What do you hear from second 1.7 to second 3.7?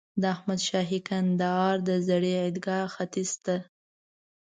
د زړې عیدګاه ختیځ ته.